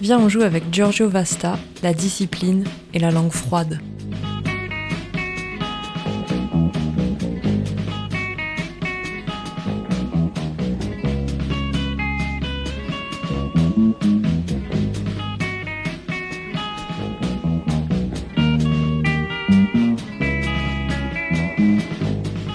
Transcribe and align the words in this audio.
Viens, 0.00 0.20
on 0.20 0.28
joue 0.28 0.42
avec 0.42 0.72
Giorgio 0.72 1.08
Vasta, 1.08 1.58
la 1.82 1.92
discipline 1.92 2.64
et 2.94 3.00
la 3.00 3.10
langue 3.10 3.32
froide. 3.32 3.80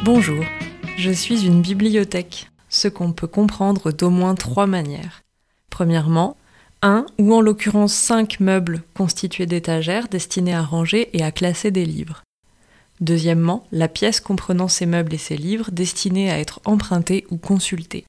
Bonjour, 0.05 0.45
je 0.97 1.11
suis 1.11 1.45
une 1.45 1.61
bibliothèque, 1.61 2.49
ce 2.69 2.87
qu'on 2.87 3.11
peut 3.11 3.27
comprendre 3.27 3.91
d'au 3.91 4.09
moins 4.09 4.35
trois 4.35 4.65
manières. 4.65 5.23
Premièrement, 5.69 6.37
un 6.83 7.05
ou 7.17 7.33
en 7.33 7.41
l'occurrence 7.41 7.93
cinq 7.93 8.39
meubles 8.39 8.83
constitués 8.93 9.45
d'étagères 9.45 10.09
destinés 10.09 10.53
à 10.53 10.61
ranger 10.61 11.09
et 11.17 11.23
à 11.23 11.31
classer 11.31 11.71
des 11.71 11.85
livres. 11.85 12.23
Deuxièmement, 12.99 13.65
la 13.71 13.87
pièce 13.87 14.19
comprenant 14.19 14.67
ces 14.67 14.85
meubles 14.85 15.13
et 15.13 15.17
ces 15.17 15.37
livres 15.37 15.71
destinés 15.71 16.29
à 16.29 16.37
être 16.37 16.61
empruntés 16.65 17.25
ou 17.31 17.37
consultés. 17.37 18.05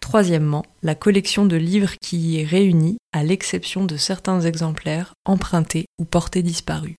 Troisièmement, 0.00 0.64
la 0.82 0.94
collection 0.94 1.46
de 1.46 1.56
livres 1.56 1.94
qui 2.02 2.18
y 2.18 2.40
est 2.40 2.44
réunie, 2.44 2.98
à 3.12 3.24
l'exception 3.24 3.84
de 3.86 3.96
certains 3.96 4.40
exemplaires 4.42 5.14
empruntés 5.24 5.86
ou 5.98 6.04
portés 6.04 6.42
disparus. 6.42 6.96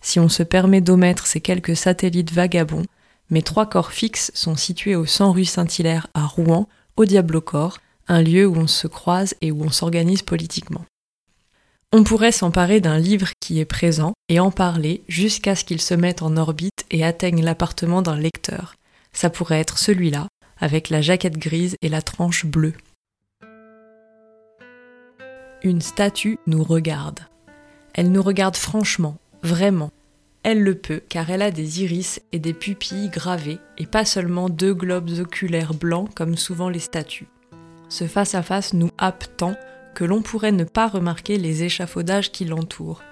Si 0.00 0.18
on 0.20 0.28
se 0.28 0.42
permet 0.42 0.80
d'omettre 0.80 1.26
ces 1.26 1.40
quelques 1.40 1.76
satellites 1.76 2.32
vagabonds, 2.32 2.86
mes 3.28 3.42
trois 3.42 3.66
corps 3.66 3.92
fixes 3.92 4.30
sont 4.34 4.56
situés 4.56 4.94
au 4.94 5.04
100 5.04 5.32
rue 5.32 5.44
Saint-Hilaire 5.44 6.06
à 6.14 6.24
Rouen, 6.24 6.68
au 6.96 7.04
Diable-au-Corps, 7.04 7.78
un 8.08 8.22
lieu 8.22 8.46
où 8.46 8.56
on 8.56 8.66
se 8.66 8.86
croise 8.86 9.34
et 9.40 9.50
où 9.50 9.62
on 9.62 9.70
s'organise 9.70 10.22
politiquement. 10.22 10.84
On 11.92 12.04
pourrait 12.04 12.32
s'emparer 12.32 12.80
d'un 12.80 12.98
livre 12.98 13.28
qui 13.40 13.60
est 13.60 13.64
présent 13.64 14.12
et 14.28 14.40
en 14.40 14.50
parler 14.50 15.02
jusqu'à 15.08 15.54
ce 15.54 15.64
qu'il 15.64 15.80
se 15.80 15.94
mette 15.94 16.22
en 16.22 16.36
orbite 16.36 16.84
et 16.90 17.04
atteigne 17.04 17.42
l'appartement 17.42 18.02
d'un 18.02 18.18
lecteur. 18.18 18.74
Ça 19.12 19.30
pourrait 19.30 19.60
être 19.60 19.78
celui-là, 19.78 20.26
avec 20.58 20.90
la 20.90 21.00
jaquette 21.00 21.38
grise 21.38 21.76
et 21.82 21.88
la 21.88 22.02
tranche 22.02 22.44
bleue. 22.44 22.74
Une 25.62 25.80
statue 25.80 26.38
nous 26.46 26.62
regarde. 26.62 27.20
Elle 27.94 28.12
nous 28.12 28.22
regarde 28.22 28.56
franchement, 28.56 29.16
vraiment. 29.42 29.90
Elle 30.42 30.62
le 30.62 30.74
peut 30.74 31.02
car 31.08 31.30
elle 31.30 31.42
a 31.42 31.50
des 31.50 31.82
iris 31.82 32.20
et 32.30 32.38
des 32.38 32.52
pupilles 32.52 33.08
gravées 33.08 33.58
et 33.78 33.86
pas 33.86 34.04
seulement 34.04 34.48
deux 34.48 34.74
globes 34.74 35.18
oculaires 35.18 35.74
blancs 35.74 36.12
comme 36.14 36.36
souvent 36.36 36.68
les 36.68 36.78
statues. 36.78 37.28
Ce 37.88 38.06
face-à-face 38.06 38.74
nous 38.74 38.90
happe 38.98 39.24
tant 39.36 39.54
que 39.94 40.04
l'on 40.04 40.22
pourrait 40.22 40.52
ne 40.52 40.64
pas 40.64 40.88
remarquer 40.88 41.38
les 41.38 41.62
échafaudages 41.62 42.32
qui 42.32 42.44
l'entourent, 42.44 43.02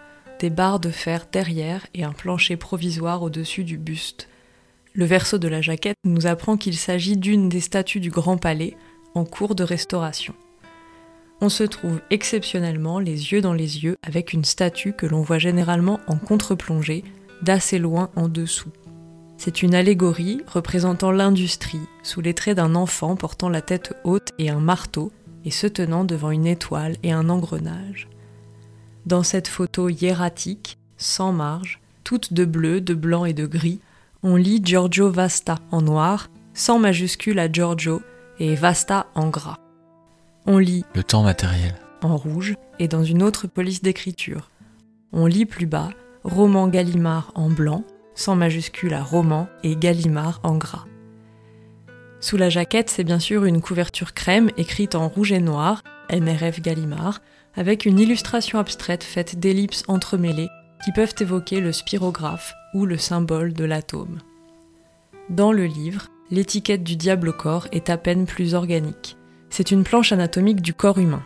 des 0.41 0.51
barres 0.51 0.81
de 0.81 0.91
fer 0.91 1.27
derrière 1.31 1.87
et 1.95 2.05
un 2.05 2.13
plancher 2.13 2.57
provisoire 2.57 3.23
au-dessus 3.23 3.65
du 3.65 3.79
buste. 3.79 4.29
Le 4.93 5.05
verso 5.05 5.39
de 5.39 5.49
la 5.49 5.61
jaquette 5.61 5.97
nous 6.05 6.27
apprend 6.27 6.57
qu'il 6.57 6.77
s'agit 6.77 7.17
d'une 7.17 7.49
des 7.49 7.61
statues 7.61 8.01
du 8.01 8.11
Grand 8.11 8.37
Palais 8.37 8.77
en 9.15 9.25
cours 9.25 9.55
de 9.55 9.65
restauration. 9.65 10.35
On 11.41 11.49
se 11.49 11.65
trouve 11.65 12.01
exceptionnellement 12.11 12.99
les 12.99 13.33
yeux 13.33 13.41
dans 13.41 13.53
les 13.53 13.85
yeux 13.85 13.97
avec 14.03 14.33
une 14.33 14.45
statue 14.45 14.93
que 14.93 15.07
l'on 15.07 15.23
voit 15.23 15.39
généralement 15.39 16.01
en 16.07 16.17
contre-plongée, 16.17 17.05
d'assez 17.43 17.79
loin 17.79 18.11
en 18.17 18.29
dessous. 18.29 18.71
C'est 19.37 19.63
une 19.63 19.75
allégorie 19.75 20.41
représentant 20.47 21.11
l'industrie, 21.11 21.81
sous 22.03 22.21
les 22.21 22.35
traits 22.35 22.57
d'un 22.57 22.75
enfant 22.75 23.17
portant 23.17 23.49
la 23.49 23.61
tête 23.61 23.95
haute 24.05 24.31
et 24.39 24.51
un 24.51 24.61
marteau, 24.61 25.13
et 25.45 25.51
se 25.51 25.67
tenant 25.67 26.05
devant 26.05 26.31
une 26.31 26.47
étoile 26.47 26.97
et 27.03 27.13
un 27.13 27.29
engrenage. 27.29 28.09
Dans 29.07 29.23
cette 29.23 29.49
photo 29.49 29.91
hiératique, 29.91 30.79
sans 30.97 31.33
marge, 31.33 31.81
toute 32.03 32.33
de 32.33 32.45
bleu, 32.45 32.81
de 32.81 32.95
blanc 32.95 33.25
et 33.25 33.35
de 33.35 33.47
gris, 33.47 33.81
on 34.23 34.37
lit 34.37 34.63
Giorgio 34.65 35.11
Vasta 35.11 35.57
en 35.71 35.83
noir, 35.83 36.31
sans 36.55 36.79
majuscule 36.79 37.39
à 37.39 37.51
Giorgio, 37.51 38.01
et 38.39 38.55
Vasta 38.55 39.07
en 39.15 39.29
gras. 39.29 39.59
On 40.47 40.59
lit 40.59 40.85
Le 40.95 41.05
temps 41.05 41.23
matériel 41.23 41.75
en 42.03 42.17
rouge 42.17 42.55
et 42.79 42.89
dans 42.89 43.03
une 43.03 43.23
autre 43.23 43.47
police 43.47 43.83
d'écriture. 43.83 44.51
On 45.13 45.27
lit 45.27 45.47
plus 45.47 45.67
bas 45.67 45.91
Roman 46.23 46.69
Gallimard 46.69 47.33
en 47.35 47.49
blanc 47.49 47.85
sans 48.15 48.37
majuscule 48.37 48.95
à 48.95 49.03
roman 49.03 49.49
et 49.63 49.77
Gallimard 49.77 50.41
en 50.43 50.57
gras. 50.57 50.87
Sous 52.21 52.37
la 52.37 52.49
jaquette, 52.49 52.89
c'est 52.89 53.05
bien 53.05 53.19
sûr 53.19 53.45
une 53.45 53.61
couverture 53.61 54.15
crème 54.15 54.51
écrite 54.57 54.95
en 54.95 55.09
rouge 55.09 55.33
et 55.33 55.41
noir, 55.41 55.83
NRF 56.11 56.61
Gallimard, 56.63 57.21
avec 57.55 57.85
une 57.85 57.99
illustration 57.99 58.59
abstraite 58.59 59.05
faite 59.05 59.39
d'ellipses 59.39 59.85
entremêlées 59.89 60.49
qui 60.85 60.93
peuvent 60.93 61.15
évoquer 61.21 61.61
le 61.61 61.73
spirographe 61.73 62.55
ou 62.75 62.87
le 62.87 62.99
symbole 62.99 63.53
de 63.53 63.65
l'atome. 63.65 64.21
Dans 65.31 65.53
le 65.53 65.65
livre, 65.65 66.09
l'étiquette 66.31 66.83
du 66.83 66.97
diable 66.97 67.31
au 67.31 67.33
corps 67.33 67.69
est 67.73 67.91
à 67.91 67.97
peine 67.97 68.27
plus 68.27 68.55
organique. 68.55 69.17
C'est 69.51 69.71
une 69.71 69.85
planche 69.85 70.13
anatomique 70.13 70.63
du 70.63 70.75
corps 70.75 70.99
humain. 70.99 71.23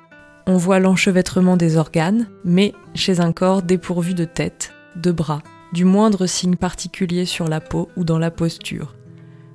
On 0.46 0.56
voit 0.56 0.78
l'enchevêtrement 0.78 1.56
des 1.56 1.76
organes, 1.76 2.28
mais 2.44 2.72
chez 2.94 3.20
un 3.20 3.32
corps 3.32 3.62
dépourvu 3.62 4.14
de 4.14 4.24
tête, 4.24 4.72
de 4.96 5.12
bras, 5.12 5.42
du 5.72 5.84
moindre 5.84 6.26
signe 6.26 6.56
particulier 6.56 7.24
sur 7.24 7.48
la 7.48 7.60
peau 7.60 7.88
ou 7.96 8.04
dans 8.04 8.18
la 8.18 8.30
posture. 8.30 8.94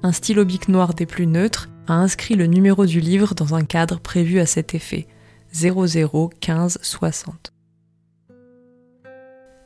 Un 0.03 0.11
stylo 0.11 0.45
bic 0.45 0.67
noir 0.67 0.93
des 0.93 1.05
plus 1.05 1.27
neutres 1.27 1.69
a 1.87 1.93
inscrit 1.93 2.35
le 2.35 2.45
numéro 2.45 2.85
du 2.85 2.99
livre 2.99 3.35
dans 3.35 3.55
un 3.55 3.63
cadre 3.63 3.99
prévu 3.99 4.39
à 4.39 4.45
cet 4.45 4.75
effet 4.75 5.07
001560. 5.53 7.53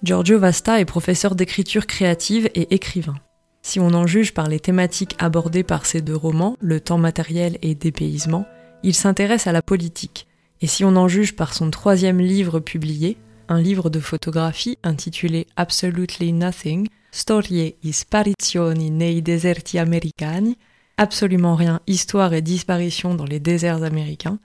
Giorgio 0.03 0.39
Vasta 0.39 0.79
est 0.79 0.85
professeur 0.85 1.35
d'écriture 1.35 1.87
créative 1.87 2.49
et 2.53 2.73
écrivain. 2.75 3.15
Si 3.63 3.79
on 3.79 3.93
en 3.93 4.05
juge 4.05 4.33
par 4.33 4.47
les 4.47 4.59
thématiques 4.59 5.15
abordées 5.19 5.63
par 5.63 5.85
ses 5.85 6.01
deux 6.01 6.15
romans, 6.15 6.55
Le 6.61 6.79
temps 6.79 6.99
matériel 6.99 7.57
et 7.61 7.75
Dépaysement, 7.75 8.45
il 8.83 8.93
s'intéresse 8.93 9.47
à 9.47 9.51
la 9.51 9.61
politique. 9.61 10.27
Et 10.61 10.67
si 10.67 10.85
on 10.85 10.95
en 10.95 11.07
juge 11.07 11.35
par 11.35 11.53
son 11.53 11.71
troisième 11.71 12.19
livre 12.19 12.59
publié, 12.59 13.17
un 13.49 13.61
livre 13.61 13.89
de 13.89 13.99
photographie 13.99 14.77
intitulé 14.83 15.47
Absolutely 15.55 16.33
Nothing, 16.33 16.87
Storie 17.11 17.75
e 17.83 18.89
nei 18.89 19.21
deserti 19.21 19.79
americani, 19.79 20.57
absolument 20.97 21.55
rien, 21.55 21.79
histoire 21.87 22.33
et 22.33 22.41
disparition 22.41 23.15
dans 23.15 23.25
les 23.25 23.39
déserts 23.39 23.83
américains, 23.83 24.39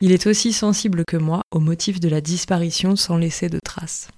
il 0.00 0.12
est 0.12 0.26
aussi 0.26 0.52
sensible 0.52 1.04
que 1.06 1.16
moi 1.16 1.42
au 1.50 1.60
motif 1.60 2.00
de 2.00 2.08
la 2.08 2.20
disparition 2.20 2.96
sans 2.96 3.16
laisser 3.16 3.48
de 3.48 3.58
traces. 3.62 4.08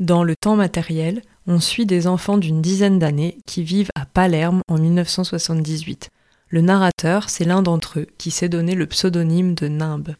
Dans 0.00 0.24
le 0.24 0.34
temps 0.34 0.56
matériel, 0.56 1.22
on 1.46 1.60
suit 1.60 1.86
des 1.86 2.06
enfants 2.06 2.38
d'une 2.38 2.60
dizaine 2.60 2.98
d'années 2.98 3.38
qui 3.46 3.62
vivent 3.62 3.92
à 3.94 4.06
Palerme 4.06 4.62
en 4.68 4.78
1978. 4.78 6.10
Le 6.48 6.60
narrateur, 6.60 7.30
c'est 7.30 7.44
l'un 7.44 7.62
d'entre 7.62 8.00
eux 8.00 8.06
qui 8.18 8.30
s'est 8.30 8.48
donné 8.48 8.74
le 8.74 8.86
pseudonyme 8.86 9.54
de 9.54 9.68
Nimbe. 9.68 10.14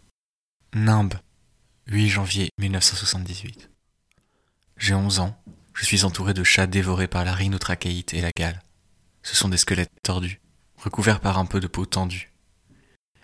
Nimbe, 0.76 1.14
8 1.86 2.08
janvier 2.08 2.48
1978. 2.58 3.68
J'ai 4.78 4.94
11 4.94 5.18
ans, 5.18 5.38
je 5.74 5.84
suis 5.84 6.04
entouré 6.04 6.32
de 6.32 6.42
chats 6.42 6.66
dévorés 6.66 7.08
par 7.08 7.26
la 7.26 7.34
rhinotrachéite 7.34 8.14
et 8.14 8.22
la 8.22 8.30
gale. 8.34 8.62
Ce 9.22 9.36
sont 9.36 9.50
des 9.50 9.58
squelettes 9.58 9.92
tordus, 10.02 10.40
recouverts 10.78 11.20
par 11.20 11.38
un 11.38 11.44
peu 11.44 11.60
de 11.60 11.66
peau 11.66 11.84
tendue. 11.84 12.32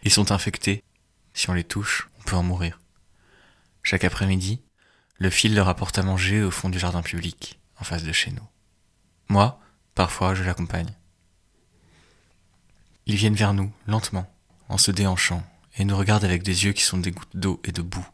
Ils 0.03 0.11
sont 0.11 0.31
infectés, 0.31 0.85
si 1.33 1.49
on 1.49 1.55
les 1.55 1.65
touche, 1.65 2.11
on 2.19 2.23
peut 2.25 2.37
en 2.37 2.43
mourir. 2.43 2.81
Chaque 3.83 4.05
après-midi, 4.05 4.61
le 5.17 5.31
fil 5.31 5.55
leur 5.55 5.69
apporte 5.69 5.97
à 5.97 6.03
manger 6.03 6.43
au 6.43 6.51
fond 6.51 6.69
du 6.69 6.79
jardin 6.79 7.01
public, 7.01 7.59
en 7.81 7.85
face 7.85 8.05
de 8.05 8.13
chez 8.13 8.31
nous. 8.31 8.47
Moi, 9.31 9.59
parfois, 9.95 10.35
je 10.35 10.43
l'accompagne. 10.43 10.95
Ils 13.07 13.17
viennent 13.17 13.35
vers 13.35 13.55
nous, 13.55 13.73
lentement, 13.87 14.31
en 14.69 14.77
se 14.77 14.91
déhanchant, 14.91 15.43
et 15.79 15.87
nous 15.87 15.97
regardent 15.97 16.25
avec 16.25 16.43
des 16.43 16.67
yeux 16.67 16.73
qui 16.73 16.83
sont 16.83 16.99
des 16.99 17.11
gouttes 17.11 17.37
d'eau 17.37 17.59
et 17.65 17.73
de 17.73 17.81
boue. 17.81 18.07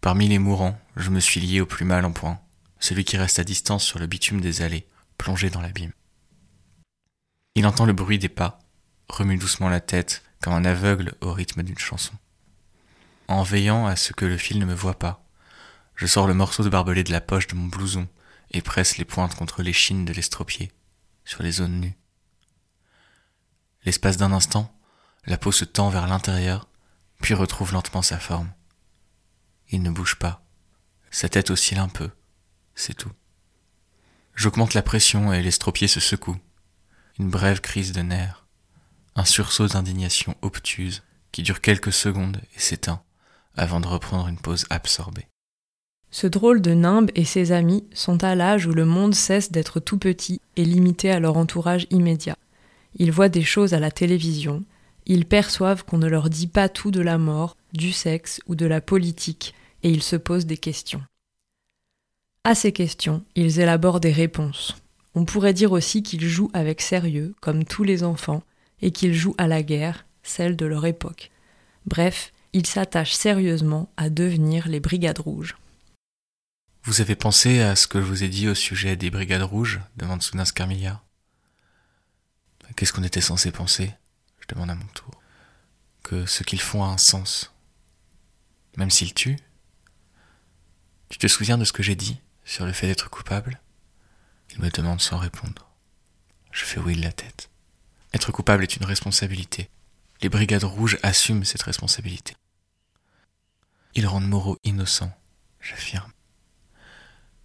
Parmi 0.00 0.28
les 0.28 0.38
mourants, 0.38 0.78
je 0.96 1.10
me 1.10 1.20
suis 1.20 1.40
lié 1.40 1.60
au 1.60 1.66
plus 1.66 1.84
mal 1.84 2.04
en 2.04 2.12
point, 2.12 2.40
celui 2.78 3.04
qui 3.04 3.16
reste 3.16 3.38
à 3.38 3.44
distance 3.44 3.84
sur 3.84 3.98
le 3.98 4.06
bitume 4.06 4.40
des 4.40 4.62
allées, 4.62 4.86
plongé 5.16 5.50
dans 5.50 5.60
l'abîme. 5.60 5.92
Il 7.56 7.66
entend 7.66 7.84
le 7.84 7.92
bruit 7.92 8.18
des 8.18 8.28
pas, 8.28 8.60
remue 9.08 9.36
doucement 9.36 9.68
la 9.68 9.80
tête, 9.80 10.22
comme 10.40 10.52
un 10.52 10.64
aveugle 10.64 11.14
au 11.20 11.32
rythme 11.32 11.64
d'une 11.64 11.78
chanson. 11.78 12.14
En 13.26 13.42
veillant 13.42 13.86
à 13.86 13.96
ce 13.96 14.12
que 14.12 14.24
le 14.24 14.38
fil 14.38 14.60
ne 14.60 14.64
me 14.64 14.74
voie 14.74 14.98
pas, 14.98 15.24
je 15.96 16.06
sors 16.06 16.28
le 16.28 16.34
morceau 16.34 16.62
de 16.62 16.68
barbelé 16.68 17.02
de 17.02 17.10
la 17.10 17.20
poche 17.20 17.48
de 17.48 17.56
mon 17.56 17.66
blouson 17.66 18.06
et 18.52 18.62
presse 18.62 18.98
les 18.98 19.04
pointes 19.04 19.34
contre 19.34 19.62
l'échine 19.62 20.04
de 20.04 20.12
l'estropié, 20.12 20.70
sur 21.24 21.42
les 21.42 21.50
zones 21.50 21.80
nues. 21.80 21.98
L'espace 23.84 24.16
d'un 24.16 24.32
instant, 24.32 24.72
la 25.26 25.38
peau 25.38 25.50
se 25.50 25.64
tend 25.64 25.90
vers 25.90 26.06
l'intérieur, 26.06 26.68
puis 27.20 27.34
retrouve 27.34 27.72
lentement 27.72 28.02
sa 28.02 28.18
forme. 28.18 28.52
Il 29.70 29.82
ne 29.82 29.90
bouge 29.90 30.16
pas. 30.16 30.42
Sa 31.10 31.28
tête 31.28 31.50
oscille 31.50 31.78
un 31.78 31.88
peu. 31.88 32.10
C'est 32.74 32.94
tout. 32.94 33.12
J'augmente 34.34 34.74
la 34.74 34.82
pression 34.82 35.32
et 35.32 35.42
l'estropié 35.42 35.88
se 35.88 36.00
secoue. 36.00 36.36
Une 37.18 37.30
brève 37.30 37.60
crise 37.60 37.92
de 37.92 38.02
nerfs. 38.02 38.46
Un 39.16 39.24
sursaut 39.24 39.66
d'indignation 39.66 40.36
obtuse 40.42 41.02
qui 41.32 41.42
dure 41.42 41.60
quelques 41.60 41.92
secondes 41.92 42.40
et 42.54 42.60
s'éteint 42.60 43.02
avant 43.56 43.80
de 43.80 43.88
reprendre 43.88 44.28
une 44.28 44.38
pause 44.38 44.64
absorbée. 44.70 45.26
Ce 46.10 46.26
drôle 46.26 46.62
de 46.62 46.72
nimbe 46.72 47.10
et 47.14 47.24
ses 47.24 47.52
amis 47.52 47.84
sont 47.92 48.24
à 48.24 48.34
l'âge 48.34 48.66
où 48.66 48.72
le 48.72 48.86
monde 48.86 49.14
cesse 49.14 49.52
d'être 49.52 49.80
tout 49.80 49.98
petit 49.98 50.40
et 50.56 50.64
limité 50.64 51.10
à 51.10 51.20
leur 51.20 51.36
entourage 51.36 51.86
immédiat. 51.90 52.36
Ils 52.94 53.12
voient 53.12 53.28
des 53.28 53.42
choses 53.42 53.74
à 53.74 53.80
la 53.80 53.90
télévision, 53.90 54.64
ils 55.04 55.26
perçoivent 55.26 55.84
qu'on 55.84 55.98
ne 55.98 56.08
leur 56.08 56.30
dit 56.30 56.46
pas 56.46 56.68
tout 56.68 56.90
de 56.90 57.00
la 57.00 57.18
mort, 57.18 57.56
du 57.72 57.92
sexe 57.92 58.40
ou 58.46 58.54
de 58.54 58.66
la 58.66 58.80
politique, 58.80 59.54
et 59.82 59.90
ils 59.90 60.02
se 60.02 60.16
posent 60.16 60.46
des 60.46 60.56
questions. 60.56 61.02
À 62.44 62.54
ces 62.54 62.72
questions, 62.72 63.24
ils 63.34 63.60
élaborent 63.60 64.00
des 64.00 64.12
réponses. 64.12 64.76
On 65.14 65.24
pourrait 65.24 65.54
dire 65.54 65.72
aussi 65.72 66.02
qu'ils 66.02 66.28
jouent 66.28 66.50
avec 66.54 66.80
sérieux, 66.80 67.34
comme 67.40 67.64
tous 67.64 67.84
les 67.84 68.04
enfants, 68.04 68.42
et 68.80 68.90
qu'ils 68.90 69.14
jouent 69.14 69.34
à 69.38 69.46
la 69.48 69.62
guerre, 69.62 70.06
celle 70.22 70.56
de 70.56 70.66
leur 70.66 70.86
époque. 70.86 71.30
Bref, 71.86 72.32
ils 72.52 72.66
s'attachent 72.66 73.14
sérieusement 73.14 73.90
à 73.96 74.10
devenir 74.10 74.68
les 74.68 74.80
Brigades 74.80 75.18
Rouges. 75.18 75.56
Vous 76.84 77.00
avez 77.00 77.16
pensé 77.16 77.60
à 77.60 77.76
ce 77.76 77.86
que 77.86 78.00
je 78.00 78.06
vous 78.06 78.24
ai 78.24 78.28
dit 78.28 78.48
au 78.48 78.54
sujet 78.54 78.96
des 78.96 79.10
Brigades 79.10 79.42
Rouges 79.42 79.80
demande 79.96 80.22
soudain 80.22 80.44
Scarmilia. 80.44 81.02
Qu'est-ce 82.76 82.92
qu'on 82.92 83.02
était 83.02 83.20
censé 83.20 83.50
penser? 83.50 83.92
Je 84.40 84.54
demande 84.54 84.70
à 84.70 84.74
mon 84.74 84.86
tour. 84.94 85.10
Que 86.02 86.26
ce 86.26 86.44
qu'ils 86.44 86.60
font 86.60 86.84
a 86.84 86.88
un 86.88 86.98
sens. 86.98 87.52
Même 88.78 88.90
s'ils 88.90 89.12
tuent 89.12 89.40
Tu 91.08 91.18
te 91.18 91.26
souviens 91.26 91.58
de 91.58 91.64
ce 91.64 91.72
que 91.72 91.82
j'ai 91.82 91.96
dit 91.96 92.20
sur 92.44 92.64
le 92.64 92.72
fait 92.72 92.86
d'être 92.86 93.10
coupable? 93.10 93.60
Il 94.52 94.60
me 94.60 94.70
demande 94.70 95.00
sans 95.00 95.18
répondre. 95.18 95.68
Je 96.52 96.64
fais 96.64 96.78
oui 96.78 96.94
de 96.94 97.02
la 97.02 97.10
tête. 97.10 97.50
Être 98.14 98.30
coupable 98.30 98.62
est 98.62 98.76
une 98.76 98.84
responsabilité. 98.84 99.68
Les 100.22 100.28
brigades 100.28 100.62
rouges 100.62 100.96
assument 101.02 101.44
cette 101.44 101.64
responsabilité. 101.64 102.36
Ils 103.94 104.06
rendent 104.06 104.28
Moreau 104.28 104.56
innocent, 104.62 105.10
j'affirme. 105.60 106.12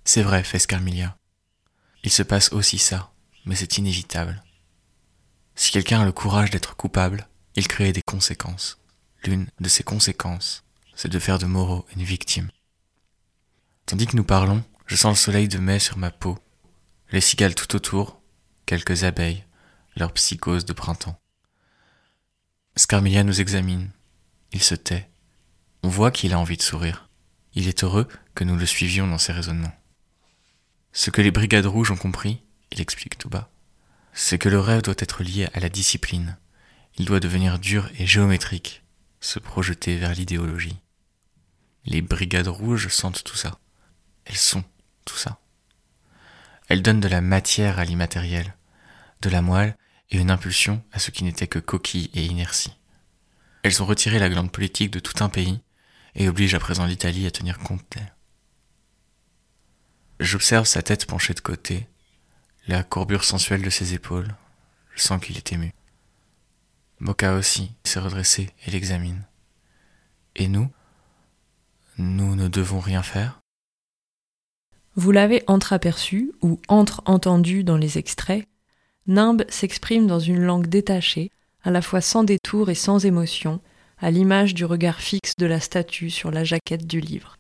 C'est 0.06 0.21
vrai, 0.21 0.44
fait 0.44 0.59
Scarmilia. 0.59 1.18
Il 2.03 2.12
se 2.12 2.21
passe 2.21 2.53
aussi 2.53 2.77
ça, 2.77 3.12
mais 3.45 3.56
c'est 3.56 3.80
inévitable. 3.80 4.44
Si 5.56 5.71
quelqu'un 5.71 6.01
a 6.01 6.06
le 6.06 6.12
courage 6.12 6.51
d'être 6.51 6.75
coupable, 6.75 7.27
il 7.56 7.68
crée 7.68 7.91
des 7.91 8.03
conséquences. 8.03 8.77
L'une 9.24 9.47
de 9.59 9.69
ces 9.69 9.83
conséquences, 9.83 10.63
c'est 10.95 11.10
de 11.10 11.19
faire 11.19 11.40
de 11.40 11.45
Moreau 11.45 11.86
une 11.95 12.04
victime. 12.04 12.50
Tandis 13.86 14.07
que 14.07 14.16
nous 14.16 14.24
parlons, 14.24 14.63
je 14.86 14.95
sens 14.95 15.18
le 15.18 15.24
soleil 15.24 15.48
de 15.48 15.57
mai 15.57 15.80
sur 15.80 15.98
ma 15.98 16.12
peau, 16.12 16.38
les 17.12 17.22
cigales 17.22 17.56
tout 17.56 17.75
autour, 17.75 18.22
quelques 18.66 19.04
abeilles, 19.04 19.44
leur 19.95 20.13
psychose 20.13 20.66
de 20.66 20.74
printemps. 20.74 21.19
Scarmilia 22.75 23.24
nous 23.24 23.40
examine. 23.40 23.92
Il 24.51 24.63
se 24.63 24.75
tait. 24.75 25.10
On 25.84 25.90
voit 25.90 26.12
qu'il 26.12 26.34
a 26.34 26.40
envie 26.40 26.57
de 26.57 26.62
sourire. 26.62 27.07
Il 27.54 27.68
est 27.68 27.84
heureux 27.84 28.07
que 28.34 28.44
nous 28.44 28.56
le 28.56 28.66
suivions 28.66 29.07
dans 29.07 29.18
ses 29.18 29.34
raisonnements. 29.34 29.75
Ce 30.92 31.10
que 31.10 31.22
les 31.22 31.31
brigades 31.31 31.66
rouges 31.66 31.92
ont 31.92 31.98
compris, 31.98 32.42
il 32.72 32.81
explique 32.81 33.18
tout 33.18 33.30
bas, 33.30 33.51
c'est 34.13 34.38
que 34.38 34.50
le 34.50 34.60
rêve 34.60 34.81
doit 34.81 34.95
être 34.98 35.24
lié 35.24 35.50
à 35.54 35.60
la 35.60 35.69
discipline. 35.69 36.38
Il 36.98 37.06
doit 37.06 37.19
devenir 37.19 37.60
dur 37.60 37.90
et 37.98 38.06
géométrique, 38.06 38.84
se 39.19 39.40
projeter 39.40 39.98
vers 39.98 40.13
l'idéologie. 40.13 40.78
Les 41.85 42.01
brigades 42.01 42.47
rouges 42.47 42.88
sentent 42.88 43.24
tout 43.24 43.35
ça. 43.35 43.59
Elles 44.25 44.38
sont 44.38 44.63
tout 45.06 45.18
ça. 45.18 45.39
Elles 46.69 46.81
donnent 46.81 47.01
de 47.01 47.07
la 47.07 47.21
matière 47.21 47.80
à 47.80 47.85
l'immatériel, 47.85 48.56
de 49.21 49.30
la 49.30 49.41
moelle 49.41 49.77
et 50.09 50.18
une 50.18 50.31
impulsion 50.31 50.83
à 50.91 51.00
ce 51.00 51.12
qui 51.12 51.24
n'était 51.24 51.47
que 51.47 51.59
coquille 51.59 52.09
et 52.13 52.25
inertie. 52.25 52.77
Elles 53.63 53.81
ont 53.81 53.85
retiré 53.85 54.19
la 54.19 54.30
glande 54.30 54.51
politique 54.51 54.91
de 54.91 55.00
tout 55.00 55.24
un 55.24 55.30
pays 55.30 55.62
et 56.15 56.30
obligent 56.30 56.56
à 56.56 56.59
présent 56.59 56.85
l'Italie 56.85 57.25
à 57.25 57.31
tenir 57.31 57.59
compte 57.59 57.83
d'elle. 57.91 58.13
J'observe 60.19 60.65
sa 60.65 60.81
tête 60.81 61.06
penchée 61.06 61.33
de 61.33 61.39
côté, 61.39 61.88
la 62.68 62.83
courbure 62.83 63.24
sensuelle 63.24 63.62
de 63.62 63.69
ses 63.69 63.94
épaules, 63.94 64.33
je 64.95 65.01
sens 65.01 65.21
qu'il 65.21 65.38
est 65.38 65.51
ému. 65.51 65.74
Moka 67.00 67.33
aussi 67.33 67.71
s'est 67.83 68.00
redressé 68.00 68.51
et 68.65 68.71
l'examine. 68.71 69.25
Et 70.35 70.47
nous 70.47 70.71
Nous 71.98 72.36
ne 72.36 72.48
devons 72.48 72.80
rien 72.80 73.04
faire 73.04 73.40
Vous 74.95 75.12
l'avez 75.12 75.44
entreaperçu 75.45 76.31
ou 76.42 76.60
entre-entendu 76.68 77.63
dans 77.63 77.78
les 77.78 78.00
extraits, 78.00 78.48
Nimbe 79.06 79.44
s'exprime 79.50 80.07
dans 80.07 80.19
une 80.19 80.42
langue 80.42 80.68
détachée, 80.68 81.30
à 81.63 81.69
la 81.69 81.81
fois 81.81 82.01
sans 82.01 82.24
détour 82.24 82.69
et 82.69 82.75
sans 82.75 83.06
émotion, 83.06 83.62
à 84.00 84.10
l'image 84.10 84.56
du 84.56 84.66
regard 84.66 85.01
fixe 85.01 85.34
de 85.38 85.45
la 85.45 85.60
statue 85.60 86.10
sur 86.10 86.31
la 86.31 86.44
jaquette 86.44 86.88
du 86.88 87.00
livre. 87.00 87.38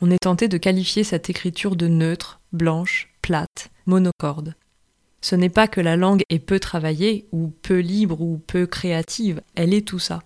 On 0.00 0.10
est 0.10 0.22
tenté 0.22 0.48
de 0.48 0.56
qualifier 0.56 1.04
cette 1.04 1.28
écriture 1.28 1.76
de 1.76 1.86
neutre, 1.86 2.40
blanche, 2.52 3.12
plate, 3.20 3.70
monocorde. 3.86 4.54
Ce 5.20 5.36
n'est 5.36 5.50
pas 5.50 5.68
que 5.68 5.80
la 5.80 5.96
langue 5.96 6.22
est 6.30 6.38
peu 6.38 6.58
travaillée, 6.58 7.28
ou 7.30 7.48
peu 7.48 7.78
libre, 7.78 8.20
ou 8.20 8.38
peu 8.38 8.66
créative, 8.66 9.42
elle 9.54 9.74
est 9.74 9.86
tout 9.86 10.00
ça. 10.00 10.20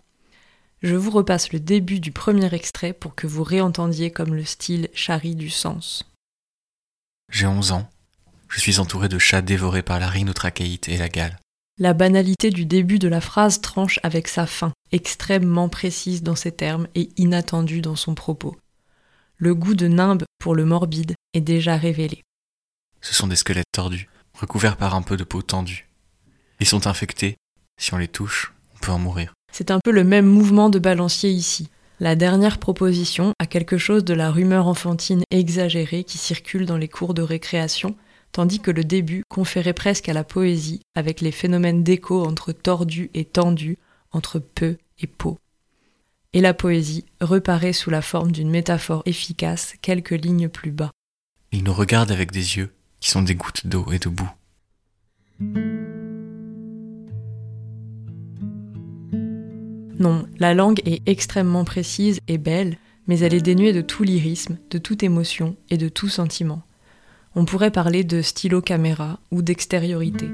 Je 0.86 0.94
vous 0.94 1.10
repasse 1.10 1.52
le 1.52 1.58
début 1.58 1.98
du 1.98 2.12
premier 2.12 2.54
extrait 2.54 2.92
pour 2.92 3.16
que 3.16 3.26
vous 3.26 3.42
réentendiez 3.42 4.12
comme 4.12 4.36
le 4.36 4.44
style 4.44 4.88
charrie 4.94 5.34
du 5.34 5.50
sens. 5.50 6.08
J'ai 7.28 7.48
onze 7.48 7.72
ans. 7.72 7.90
Je 8.48 8.60
suis 8.60 8.78
entouré 8.78 9.08
de 9.08 9.18
chats 9.18 9.42
dévorés 9.42 9.82
par 9.82 9.98
la 9.98 10.08
rhinotrachéite 10.08 10.88
et 10.88 10.96
la 10.96 11.08
gale. 11.08 11.40
La 11.80 11.92
banalité 11.92 12.50
du 12.50 12.66
début 12.66 13.00
de 13.00 13.08
la 13.08 13.20
phrase 13.20 13.60
tranche 13.60 13.98
avec 14.04 14.28
sa 14.28 14.46
fin, 14.46 14.72
extrêmement 14.92 15.68
précise 15.68 16.22
dans 16.22 16.36
ses 16.36 16.52
termes 16.52 16.86
et 16.94 17.08
inattendue 17.16 17.80
dans 17.80 17.96
son 17.96 18.14
propos. 18.14 18.56
Le 19.38 19.56
goût 19.56 19.74
de 19.74 19.88
nimbe 19.88 20.22
pour 20.38 20.54
le 20.54 20.64
morbide 20.64 21.16
est 21.34 21.40
déjà 21.40 21.76
révélé. 21.76 22.22
Ce 23.00 23.12
sont 23.12 23.26
des 23.26 23.34
squelettes 23.34 23.72
tordus, 23.72 24.08
recouverts 24.34 24.76
par 24.76 24.94
un 24.94 25.02
peu 25.02 25.16
de 25.16 25.24
peau 25.24 25.42
tendue. 25.42 25.88
Ils 26.60 26.68
sont 26.68 26.86
infectés. 26.86 27.38
Si 27.76 27.92
on 27.92 27.98
les 27.98 28.06
touche, 28.06 28.54
on 28.76 28.78
peut 28.78 28.92
en 28.92 29.00
mourir. 29.00 29.34
C'est 29.58 29.70
un 29.70 29.80
peu 29.82 29.90
le 29.90 30.04
même 30.04 30.26
mouvement 30.26 30.68
de 30.68 30.78
balancier 30.78 31.30
ici. 31.30 31.70
La 31.98 32.14
dernière 32.14 32.58
proposition 32.58 33.32
a 33.38 33.46
quelque 33.46 33.78
chose 33.78 34.04
de 34.04 34.12
la 34.12 34.30
rumeur 34.30 34.66
enfantine 34.66 35.22
exagérée 35.30 36.04
qui 36.04 36.18
circule 36.18 36.66
dans 36.66 36.76
les 36.76 36.88
cours 36.88 37.14
de 37.14 37.22
récréation 37.22 37.96
tandis 38.32 38.60
que 38.60 38.70
le 38.70 38.84
début 38.84 39.22
conférait 39.30 39.72
presque 39.72 40.10
à 40.10 40.12
la 40.12 40.24
poésie 40.24 40.82
avec 40.94 41.22
les 41.22 41.32
phénomènes 41.32 41.82
d'écho 41.82 42.22
entre 42.22 42.52
tordu 42.52 43.08
et 43.14 43.24
tendu, 43.24 43.78
entre 44.12 44.40
peu 44.40 44.76
et 44.98 45.06
peau. 45.06 45.38
Et 46.34 46.42
la 46.42 46.52
poésie 46.52 47.06
reparaît 47.22 47.72
sous 47.72 47.88
la 47.88 48.02
forme 48.02 48.32
d'une 48.32 48.50
métaphore 48.50 49.04
efficace 49.06 49.72
quelques 49.80 50.10
lignes 50.10 50.50
plus 50.50 50.70
bas. 50.70 50.90
Il 51.50 51.64
nous 51.64 51.72
regarde 51.72 52.12
avec 52.12 52.30
des 52.30 52.58
yeux 52.58 52.74
qui 53.00 53.08
sont 53.08 53.22
des 53.22 53.34
gouttes 53.34 53.66
d'eau 53.66 53.86
et 53.90 53.98
de 53.98 54.10
boue. 54.10 55.95
Non, 59.98 60.26
la 60.38 60.54
langue 60.54 60.80
est 60.84 61.02
extrêmement 61.06 61.64
précise 61.64 62.20
et 62.28 62.38
belle, 62.38 62.76
mais 63.06 63.20
elle 63.20 63.34
est 63.34 63.40
dénuée 63.40 63.72
de 63.72 63.80
tout 63.80 64.02
lyrisme, 64.02 64.58
de 64.70 64.78
toute 64.78 65.02
émotion 65.02 65.56
et 65.70 65.76
de 65.76 65.88
tout 65.88 66.08
sentiment 66.08 66.62
on 67.36 67.44
pourrait 67.44 67.70
parler 67.70 68.02
de 68.02 68.22
stylo-caméra 68.22 69.20
ou 69.30 69.42
d'extériorité. 69.42 70.30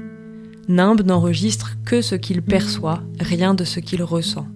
Nimbe 0.69 1.01
n'enregistre 1.01 1.75
que 1.85 2.01
ce 2.01 2.15
qu'il 2.15 2.41
perçoit, 2.41 3.03
rien 3.19 3.53
de 3.53 3.65
ce 3.65 3.81
qu'il 3.81 4.01
ressent. 4.01 4.47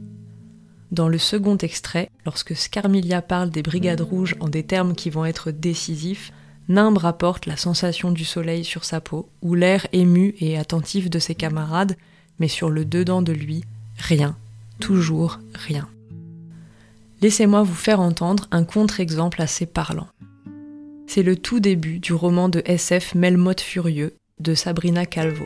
Dans 0.91 1.09
le 1.09 1.17
second 1.17 1.57
extrait, 1.57 2.09
lorsque 2.25 2.55
Scarmilia 2.55 3.21
parle 3.21 3.49
des 3.49 3.61
brigades 3.61 3.99
rouges 3.99 4.35
en 4.39 4.47
des 4.47 4.63
termes 4.63 4.95
qui 4.95 5.09
vont 5.09 5.25
être 5.25 5.51
décisifs, 5.51 6.31
Nimbe 6.69 6.97
rapporte 6.97 7.45
la 7.45 7.57
sensation 7.57 8.11
du 8.11 8.23
soleil 8.23 8.63
sur 8.63 8.85
sa 8.85 9.01
peau, 9.01 9.27
ou 9.41 9.53
l'air 9.53 9.85
ému 9.91 10.33
et 10.39 10.57
attentif 10.57 11.09
de 11.09 11.19
ses 11.19 11.35
camarades, 11.35 11.97
mais 12.39 12.47
sur 12.47 12.69
le 12.69 12.85
dedans 12.85 13.21
de 13.21 13.33
lui, 13.33 13.65
rien, 13.97 14.37
toujours 14.79 15.39
rien. 15.53 15.87
Laissez-moi 17.21 17.63
vous 17.63 17.73
faire 17.73 17.99
entendre 17.99 18.47
un 18.51 18.63
contre-exemple 18.63 19.41
assez 19.41 19.65
parlant. 19.65 20.07
C'est 21.07 21.23
le 21.23 21.35
tout 21.35 21.59
début 21.59 21.99
du 21.99 22.13
roman 22.13 22.49
de 22.49 22.61
SF 22.65 23.15
Melmoth 23.15 23.61
Furieux 23.61 24.13
de 24.39 24.53
Sabrina 24.53 25.05
Calvo. 25.05 25.45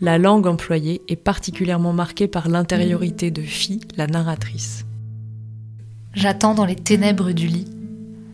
La 0.00 0.18
langue 0.18 0.46
employée 0.46 1.00
est 1.08 1.16
particulièrement 1.16 1.94
marquée 1.94 2.28
par 2.28 2.48
l'intériorité 2.48 3.30
de 3.30 3.40
Phi, 3.40 3.80
la 3.96 4.06
narratrice. 4.06 4.84
J'attends 6.12 6.54
dans 6.54 6.66
les 6.66 6.76
ténèbres 6.76 7.32
du 7.32 7.46
lit. 7.46 7.68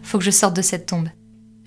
Faut 0.03 0.19
que 0.19 0.25
je 0.25 0.31
sorte 0.33 0.57
de 0.57 0.63
cette 0.63 0.87
tombe. 0.87 1.09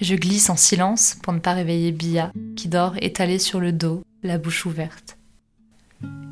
Je 0.01 0.15
glisse 0.15 0.49
en 0.49 0.57
silence 0.57 1.15
pour 1.23 1.31
ne 1.31 1.39
pas 1.39 1.53
réveiller 1.53 1.93
Bia, 1.93 2.33
qui 2.57 2.67
dort 2.67 2.95
étalée 2.97 3.39
sur 3.39 3.61
le 3.61 3.71
dos, 3.71 4.03
la 4.23 4.37
bouche 4.37 4.65
ouverte. 4.65 5.14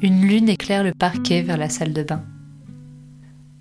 Une 0.03 0.27
lune 0.27 0.49
éclaire 0.49 0.83
le 0.83 0.91
parquet 0.91 1.43
vers 1.43 1.55
la 1.55 1.69
salle 1.69 1.93
de 1.93 2.03
bain. 2.03 2.25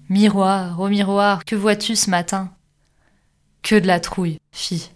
Miroir, 0.08 0.80
ô 0.80 0.88
miroir, 0.88 1.44
que 1.44 1.54
vois-tu 1.54 1.94
ce 1.94 2.10
matin? 2.10 2.50
Que 3.62 3.76
de 3.76 3.86
la 3.86 4.00
trouille, 4.00 4.38
fille. 4.50 4.88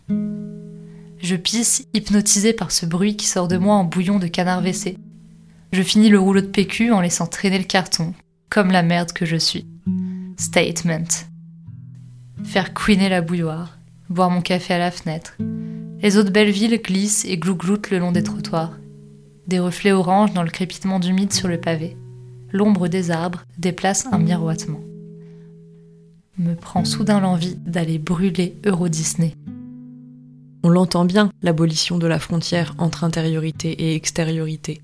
Je 1.18 1.36
pisse, 1.36 1.86
hypnotisé 1.94 2.52
par 2.52 2.72
ce 2.72 2.84
bruit 2.84 3.16
qui 3.16 3.26
sort 3.26 3.46
de 3.46 3.58
moi 3.58 3.76
en 3.76 3.84
bouillon 3.84 4.18
de 4.18 4.26
canard 4.26 4.60
WC. 4.60 4.98
Je 5.72 5.82
finis 5.82 6.08
le 6.08 6.18
rouleau 6.18 6.40
de 6.40 6.48
PQ 6.48 6.90
en 6.90 7.00
laissant 7.00 7.28
traîner 7.28 7.58
le 7.58 7.64
carton, 7.64 8.12
comme 8.50 8.72
la 8.72 8.82
merde 8.82 9.12
que 9.12 9.24
je 9.24 9.36
suis. 9.36 9.68
Statement. 10.38 11.28
faire 12.42 12.74
couiner 12.74 13.08
la 13.08 13.20
bouilloire, 13.20 13.78
boire 14.08 14.30
mon 14.30 14.40
café 14.42 14.74
à 14.74 14.78
la 14.78 14.90
fenêtre. 14.90 15.36
Les 16.02 16.18
eaux 16.18 16.24
de 16.24 16.30
Belleville 16.30 16.82
glissent 16.82 17.24
et 17.24 17.38
glougloutent 17.38 17.90
le 17.90 18.00
long 18.00 18.10
des 18.10 18.24
trottoirs. 18.24 18.72
Des 19.46 19.60
reflets 19.60 19.92
oranges 19.92 20.32
dans 20.32 20.42
le 20.42 20.50
crépitement 20.50 20.98
d'humide 20.98 21.32
sur 21.32 21.46
le 21.46 21.60
pavé. 21.60 21.96
L'ombre 22.52 22.88
des 22.88 23.12
arbres 23.12 23.44
déplace 23.58 24.06
un 24.10 24.18
miroitement. 24.18 24.80
Me 26.36 26.54
prend 26.54 26.84
soudain 26.84 27.20
l'envie 27.20 27.56
d'aller 27.64 27.98
brûler 27.98 28.56
Euro 28.66 28.88
Disney. 28.88 29.34
On 30.64 30.68
l'entend 30.68 31.04
bien, 31.04 31.30
l'abolition 31.42 31.96
de 31.96 32.08
la 32.08 32.18
frontière 32.18 32.74
entre 32.78 33.04
intériorité 33.04 33.70
et 33.70 33.94
extériorité. 33.94 34.80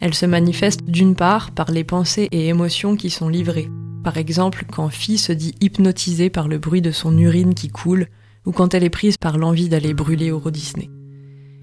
Elle 0.00 0.14
se 0.14 0.26
manifeste 0.26 0.84
d'une 0.84 1.14
part 1.14 1.52
par 1.52 1.70
les 1.70 1.84
pensées 1.84 2.28
et 2.32 2.48
émotions 2.48 2.96
qui 2.96 3.08
sont 3.08 3.28
livrées. 3.28 3.70
Par 4.02 4.16
exemple, 4.16 4.64
quand 4.68 4.88
Fille 4.88 5.18
se 5.18 5.32
dit 5.32 5.54
hypnotisée 5.60 6.28
par 6.28 6.48
le 6.48 6.58
bruit 6.58 6.82
de 6.82 6.90
son 6.90 7.16
urine 7.16 7.54
qui 7.54 7.68
coule, 7.68 8.08
ou 8.46 8.50
quand 8.50 8.74
elle 8.74 8.82
est 8.82 8.90
prise 8.90 9.16
par 9.16 9.38
l'envie 9.38 9.68
d'aller 9.68 9.94
brûler 9.94 10.30
Euro 10.30 10.50
Disney. 10.50 10.90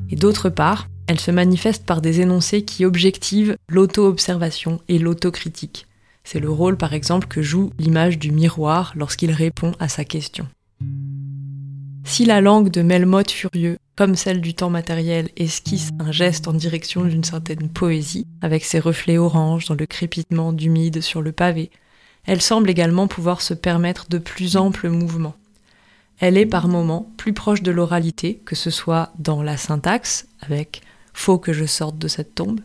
Et 0.10 0.16
d'autre 0.16 0.50
part, 0.50 0.88
elle 1.10 1.20
se 1.20 1.32
manifeste 1.32 1.88
par 1.88 2.02
des 2.02 2.22
énoncés 2.22 2.62
qui 2.62 2.86
objectivent 2.86 3.58
l'auto-observation 3.68 4.80
et 4.90 5.00
l'autocritique. 5.00 5.88
C'est 6.24 6.40
le 6.40 6.52
rôle 6.52 6.78
par 6.78 6.94
exemple 6.94 7.28
que 7.28 7.42
joue 7.42 7.72
l'image 7.80 8.20
du 8.20 8.32
miroir 8.32 8.94
lorsqu'il 8.96 9.32
répond 9.32 9.72
à 9.80 9.90
sa 9.90 10.06
question. 10.06 10.48
Si 12.04 12.26
la 12.26 12.42
langue 12.42 12.70
de 12.70 12.84
Melmoth 12.84 13.32
Furieux, 13.32 13.80
comme 13.96 14.16
celle 14.16 14.40
du 14.40 14.54
temps 14.54 14.70
matériel, 14.70 15.30
esquisse 15.36 15.90
un 15.98 16.12
geste 16.12 16.48
en 16.48 16.54
direction 16.54 17.04
d'une 17.04 17.24
certaine 17.24 17.70
poésie, 17.70 18.28
avec 18.44 18.64
ses 18.64 18.80
reflets 18.80 19.18
orange 19.18 19.66
dans 19.66 19.74
le 19.74 19.88
crépitement 19.88 20.54
d'humide 20.54 21.02
sur 21.02 21.24
le 21.24 21.32
pavé, 21.32 21.72
elle 22.28 22.42
semble 22.42 22.70
également 22.70 23.08
pouvoir 23.08 23.42
se 23.42 23.56
permettre 23.56 24.10
de 24.10 24.20
plus 24.20 24.58
amples 24.58 24.90
mouvements. 24.90 25.36
Elle 26.20 26.38
est 26.38 26.46
par 26.46 26.68
moments 26.68 27.12
plus 27.18 27.34
proche 27.34 27.64
de 27.64 27.72
l'oralité, 27.72 28.44
que 28.46 28.56
ce 28.56 28.70
soit 28.70 29.12
dans 29.18 29.42
la 29.42 29.58
syntaxe, 29.58 30.28
avec 30.42 30.84
faut 31.14 31.38
que 31.38 31.54
je 31.54 31.66
sorte 31.66 31.98
de 31.98 32.08
cette 32.08 32.36
tombe, 32.36 32.62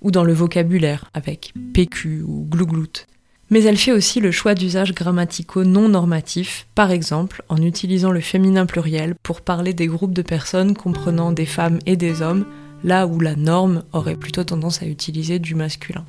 ou 0.00 0.10
dans 0.10 0.24
le 0.24 0.32
vocabulaire, 0.32 1.10
avec 1.14 1.52
PQ 1.72 2.22
ou 2.22 2.46
glouglout. 2.48 3.06
Mais 3.50 3.62
elle 3.64 3.76
fait 3.76 3.92
aussi 3.92 4.20
le 4.20 4.30
choix 4.30 4.54
d'usages 4.54 4.94
grammaticaux 4.94 5.64
non 5.64 5.88
normatifs, 5.88 6.66
par 6.74 6.90
exemple 6.90 7.42
en 7.48 7.58
utilisant 7.58 8.10
le 8.10 8.20
féminin 8.20 8.66
pluriel 8.66 9.14
pour 9.22 9.42
parler 9.42 9.74
des 9.74 9.86
groupes 9.86 10.14
de 10.14 10.22
personnes 10.22 10.74
comprenant 10.74 11.30
des 11.30 11.46
femmes 11.46 11.78
et 11.86 11.96
des 11.96 12.22
hommes, 12.22 12.46
là 12.82 13.06
où 13.06 13.20
la 13.20 13.36
norme 13.36 13.84
aurait 13.92 14.16
plutôt 14.16 14.44
tendance 14.44 14.82
à 14.82 14.86
utiliser 14.86 15.38
du 15.38 15.54
masculin. 15.54 16.04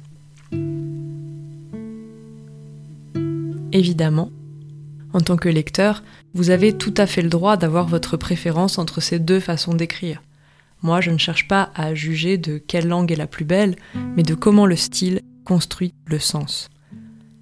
Évidemment, 3.72 4.32
en 5.12 5.22
tant 5.22 5.38
que 5.38 5.50
lecteur, 5.50 6.04
vous 6.34 6.50
avez 6.50 6.74
tout 6.74 6.94
à 6.98 7.06
fait 7.08 7.22
le 7.22 7.30
droit 7.30 7.58
d'avoir 7.58 7.88
votre 7.88 8.18
préférence 8.18 8.78
entre 8.78 9.02
ces 9.02 9.20
deux 9.20 9.40
façons 9.40 9.74
d'écrire. 9.74 10.22
Moi, 10.86 11.02
je 11.02 11.10
ne 11.10 11.18
cherche 11.18 11.48
pas 11.48 11.72
à 11.74 11.96
juger 11.96 12.38
de 12.38 12.60
quelle 12.60 12.88
langue 12.88 13.12
est 13.12 13.16
la 13.16 13.26
plus 13.26 13.44
belle, 13.44 13.76
mais 14.16 14.22
de 14.22 14.36
comment 14.36 14.68
le 14.68 14.76
style 14.76 15.22
construit 15.44 15.96
le 16.06 16.20
sens. 16.20 16.70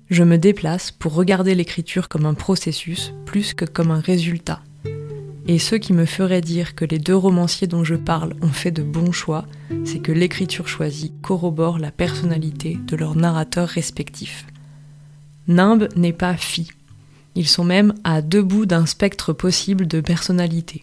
Je 0.10 0.24
me 0.24 0.38
déplace 0.38 0.92
pour 0.92 1.14
regarder 1.14 1.54
l'écriture 1.54 2.08
comme 2.08 2.26
un 2.26 2.36
processus 2.36 3.12
plus 3.26 3.54
que 3.54 3.66
comme 3.66 3.92
un 3.92 4.00
résultat. 4.00 4.62
Et 5.46 5.60
ce 5.60 5.76
qui 5.76 5.92
me 5.92 6.06
ferait 6.06 6.40
dire 6.40 6.74
que 6.74 6.86
les 6.86 7.00
deux 7.00 7.18
romanciers 7.18 7.68
dont 7.68 7.84
je 7.84 7.96
parle 7.96 8.34
ont 8.42 8.48
fait 8.48 8.72
de 8.72 8.82
bons 8.82 9.12
choix, 9.12 9.46
c'est 9.84 10.00
que 10.00 10.14
l'écriture 10.14 10.70
choisie 10.70 11.12
corrobore 11.22 11.80
la 11.80 11.92
personnalité 11.92 12.80
de 12.88 12.96
leurs 12.96 13.18
narrateurs 13.18 13.68
respectifs. 13.68 14.48
Nimbe 15.50 15.90
n'est 15.98 16.14
pas 16.14 16.38
Phi. 16.38 16.70
Ils 17.36 17.50
sont 17.50 17.66
même 17.66 17.94
à 18.06 18.22
deux 18.22 18.42
bouts 18.42 18.66
d'un 18.66 18.86
spectre 18.86 19.34
possible 19.34 19.86
de 19.86 20.00
personnalité. 20.00 20.80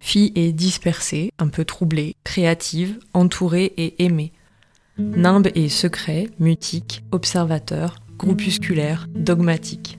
Phi 0.00 0.32
est 0.34 0.52
dispersée, 0.52 1.32
un 1.38 1.48
peu 1.48 1.64
troublée, 1.64 2.16
créative, 2.24 2.98
entourée 3.14 3.72
et 3.76 4.04
aimée. 4.04 4.32
Nimbe 4.98 5.48
est 5.54 5.68
secret, 5.68 6.28
mutique, 6.38 7.04
observateur, 7.12 7.96
groupusculaire, 8.18 9.06
dogmatique. 9.14 9.98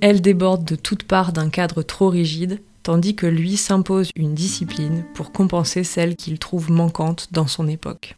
Elle 0.00 0.20
déborde 0.20 0.64
de 0.64 0.76
toutes 0.76 1.04
parts 1.04 1.32
d'un 1.32 1.48
cadre 1.48 1.82
trop 1.82 2.08
rigide, 2.08 2.60
tandis 2.82 3.16
que 3.16 3.26
lui 3.26 3.56
s'impose 3.56 4.10
une 4.14 4.34
discipline 4.34 5.04
pour 5.14 5.32
compenser 5.32 5.84
celle 5.84 6.16
qu'il 6.16 6.38
trouve 6.38 6.70
manquante 6.70 7.28
dans 7.32 7.46
son 7.46 7.66
époque. 7.66 8.16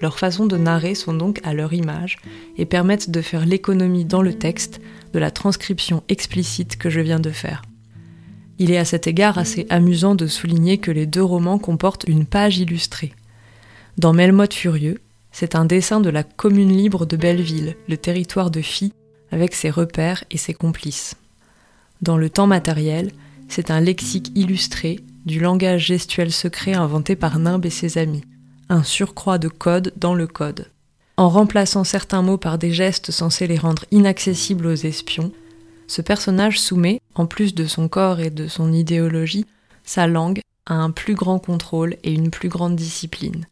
Leurs 0.00 0.18
façons 0.18 0.46
de 0.46 0.56
narrer 0.56 0.94
sont 0.94 1.14
donc 1.14 1.40
à 1.44 1.54
leur 1.54 1.72
image 1.72 2.18
et 2.56 2.66
permettent 2.66 3.10
de 3.10 3.22
faire 3.22 3.46
l'économie 3.46 4.04
dans 4.04 4.22
le 4.22 4.34
texte 4.34 4.80
de 5.12 5.18
la 5.18 5.30
transcription 5.30 6.02
explicite 6.08 6.76
que 6.76 6.90
je 6.90 7.00
viens 7.00 7.20
de 7.20 7.30
faire. 7.30 7.62
Il 8.58 8.70
est 8.70 8.78
à 8.78 8.84
cet 8.84 9.06
égard 9.06 9.38
assez 9.38 9.66
amusant 9.70 10.14
de 10.14 10.26
souligner 10.26 10.78
que 10.78 10.90
les 10.90 11.06
deux 11.06 11.22
romans 11.22 11.58
comportent 11.58 12.04
une 12.06 12.26
page 12.26 12.58
illustrée. 12.58 13.12
Dans 13.98 14.12
Melmoth 14.12 14.54
Furieux, 14.54 15.00
c'est 15.32 15.56
un 15.56 15.64
dessin 15.64 16.00
de 16.00 16.10
la 16.10 16.22
commune 16.22 16.76
libre 16.76 17.06
de 17.06 17.16
Belleville, 17.16 17.76
le 17.88 17.96
territoire 17.96 18.50
de 18.50 18.60
Phi, 18.60 18.92
avec 19.32 19.54
ses 19.54 19.70
repères 19.70 20.24
et 20.30 20.38
ses 20.38 20.54
complices. 20.54 21.16
Dans 22.02 22.16
le 22.16 22.30
temps 22.30 22.46
matériel, 22.46 23.10
c'est 23.48 23.70
un 23.70 23.80
lexique 23.80 24.30
illustré 24.36 25.00
du 25.26 25.40
langage 25.40 25.86
gestuel 25.86 26.30
secret 26.30 26.74
inventé 26.74 27.16
par 27.16 27.38
Nimbe 27.38 27.66
et 27.66 27.70
ses 27.70 27.98
amis, 27.98 28.22
un 28.68 28.82
surcroît 28.82 29.38
de 29.38 29.48
code 29.48 29.92
dans 29.96 30.14
le 30.14 30.26
code. 30.26 30.70
En 31.16 31.28
remplaçant 31.28 31.84
certains 31.84 32.22
mots 32.22 32.38
par 32.38 32.58
des 32.58 32.72
gestes 32.72 33.10
censés 33.10 33.46
les 33.46 33.58
rendre 33.58 33.84
inaccessibles 33.90 34.66
aux 34.66 34.74
espions, 34.74 35.32
ce 35.86 36.02
personnage 36.02 36.60
soumet, 36.60 37.00
en 37.14 37.26
plus 37.26 37.54
de 37.54 37.66
son 37.66 37.88
corps 37.88 38.20
et 38.20 38.30
de 38.30 38.48
son 38.48 38.72
idéologie, 38.72 39.46
sa 39.84 40.06
langue 40.06 40.40
à 40.66 40.74
un 40.74 40.90
plus 40.90 41.14
grand 41.14 41.38
contrôle 41.38 41.96
et 42.02 42.12
une 42.12 42.30
plus 42.30 42.48
grande 42.48 42.76
discipline. 42.76 43.46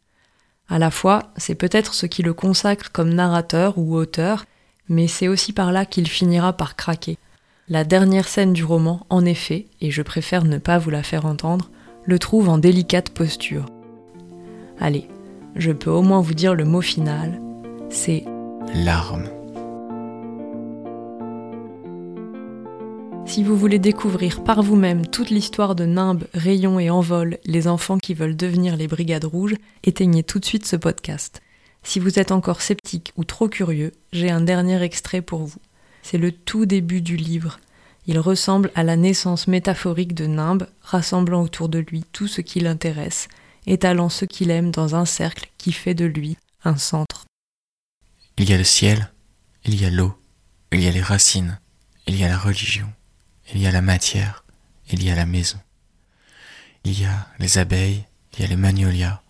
À 0.68 0.78
la 0.78 0.90
fois, 0.90 1.32
c'est 1.36 1.54
peut-être 1.54 1.94
ce 1.94 2.06
qui 2.06 2.22
le 2.22 2.32
consacre 2.32 2.90
comme 2.92 3.12
narrateur 3.12 3.76
ou 3.76 3.94
auteur, 3.94 4.46
mais 4.88 5.06
c'est 5.06 5.28
aussi 5.28 5.52
par 5.52 5.72
là 5.72 5.84
qu'il 5.84 6.08
finira 6.08 6.54
par 6.54 6.76
craquer. 6.76 7.18
La 7.68 7.84
dernière 7.84 8.28
scène 8.28 8.52
du 8.52 8.64
roman, 8.64 9.06
en 9.10 9.24
effet, 9.24 9.66
et 9.80 9.90
je 9.90 10.02
préfère 10.02 10.44
ne 10.44 10.58
pas 10.58 10.78
vous 10.78 10.90
la 10.90 11.02
faire 11.02 11.26
entendre, 11.26 11.70
le 12.04 12.18
trouve 12.18 12.48
en 12.48 12.58
délicate 12.58 13.10
posture. 13.10 13.66
Allez, 14.80 15.08
je 15.56 15.72
peux 15.72 15.90
au 15.90 16.02
moins 16.02 16.20
vous 16.20 16.34
dire 16.34 16.54
le 16.54 16.64
mot 16.64 16.80
final, 16.80 17.40
c'est 17.90 18.24
larmes. 18.74 19.28
Si 23.26 23.42
vous 23.42 23.56
voulez 23.56 23.78
découvrir 23.78 24.44
par 24.44 24.62
vous-même 24.62 25.06
toute 25.06 25.30
l'histoire 25.30 25.74
de 25.74 25.84
Nimbe, 25.86 26.24
Rayon 26.34 26.78
et 26.78 26.90
Envol, 26.90 27.38
les 27.44 27.66
enfants 27.66 27.98
qui 27.98 28.14
veulent 28.14 28.36
devenir 28.36 28.76
les 28.76 28.88
Brigades 28.88 29.24
Rouges, 29.24 29.54
éteignez 29.84 30.22
tout 30.22 30.38
de 30.38 30.44
suite 30.44 30.66
ce 30.66 30.76
podcast. 30.76 31.40
Si 31.82 31.98
vous 31.98 32.18
êtes 32.18 32.30
encore 32.30 32.60
sceptique 32.60 33.12
ou 33.16 33.24
trop 33.24 33.48
curieux, 33.48 33.92
j'ai 34.12 34.30
un 34.30 34.40
dernier 34.40 34.82
extrait 34.82 35.22
pour 35.22 35.44
vous. 35.44 35.60
C'est 36.02 36.18
le 36.18 36.32
tout 36.32 36.66
début 36.66 37.00
du 37.00 37.16
livre. 37.16 37.58
Il 38.06 38.18
ressemble 38.18 38.70
à 38.74 38.82
la 38.82 38.96
naissance 38.96 39.48
métaphorique 39.48 40.14
de 40.14 40.26
Nimbe, 40.26 40.66
rassemblant 40.82 41.42
autour 41.42 41.68
de 41.68 41.78
lui 41.78 42.04
tout 42.12 42.26
ce 42.26 42.40
qui 42.40 42.60
l'intéresse, 42.60 43.28
étalant 43.66 44.08
ce 44.08 44.24
qu'il 44.24 44.50
aime 44.50 44.70
dans 44.70 44.94
un 44.94 45.04
cercle 45.04 45.48
qui 45.58 45.72
fait 45.72 45.94
de 45.94 46.04
lui 46.04 46.36
un 46.64 46.76
centre. 46.76 47.24
Il 48.36 48.50
y 48.50 48.54
a 48.54 48.58
le 48.58 48.64
ciel, 48.64 49.12
il 49.64 49.80
y 49.80 49.84
a 49.84 49.90
l'eau, 49.90 50.12
il 50.72 50.82
y 50.82 50.88
a 50.88 50.92
les 50.92 51.02
racines, 51.02 51.58
il 52.06 52.16
y 52.16 52.24
a 52.24 52.28
la 52.28 52.38
religion. 52.38 52.88
Il 53.54 53.60
y 53.60 53.66
a 53.66 53.70
la 53.70 53.82
matière, 53.82 54.44
il 54.90 55.02
y 55.02 55.10
a 55.10 55.14
la 55.14 55.26
maison. 55.26 55.60
Il 56.84 56.98
y 56.98 57.04
a 57.04 57.28
les 57.38 57.58
abeilles, 57.58 58.04
il 58.32 58.40
y 58.40 58.44
a 58.44 58.46
les 58.46 58.56
magnolias, 58.56 59.22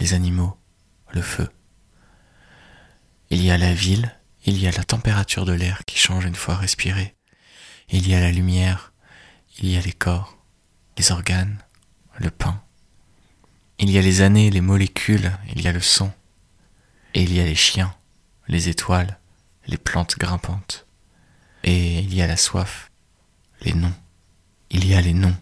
les 0.00 0.14
animaux, 0.14 0.58
le 1.12 1.22
feu. 1.22 1.48
Il 3.30 3.40
y 3.42 3.50
a 3.50 3.58
la 3.58 3.72
ville, 3.72 4.14
il 4.44 4.58
y 4.58 4.66
a 4.66 4.72
la 4.72 4.82
température 4.82 5.44
de 5.44 5.52
l'air 5.52 5.84
qui 5.86 5.96
change 5.98 6.24
une 6.24 6.34
fois 6.34 6.56
respiré. 6.56 7.14
Il 7.90 8.08
y 8.08 8.14
a 8.14 8.20
la 8.20 8.32
lumière, 8.32 8.92
il 9.58 9.70
y 9.70 9.76
a 9.76 9.80
les 9.80 9.92
corps, 9.92 10.36
les 10.96 11.12
organes, 11.12 11.58
le 12.16 12.30
pain. 12.30 12.62
Il 13.78 13.90
y 13.90 13.98
a 13.98 14.02
les 14.02 14.22
années, 14.22 14.50
les 14.50 14.60
molécules, 14.60 15.30
il 15.54 15.62
y 15.62 15.68
a 15.68 15.72
le 15.72 15.80
son. 15.80 16.12
Et 17.14 17.22
il 17.22 17.32
y 17.32 17.40
a 17.40 17.44
les 17.44 17.54
chiens, 17.54 17.94
les 18.48 18.68
étoiles, 18.68 19.18
les 19.66 19.78
plantes 19.78 20.18
grimpantes. 20.18 20.86
Et 21.62 22.00
il 22.00 22.12
y 22.12 22.22
a 22.22 22.26
la 22.26 22.36
soif, 22.36 22.87
les 23.62 23.74
noms. 23.74 23.92
Il 24.70 24.86
y 24.86 24.94
a 24.94 25.00
les 25.00 25.14
noms. 25.14 25.34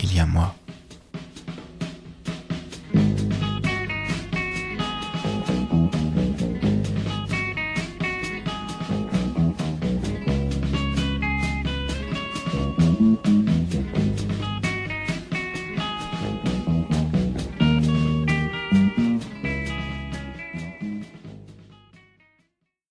Il 0.00 0.14
y 0.14 0.20
a 0.20 0.26
moi. 0.26 0.54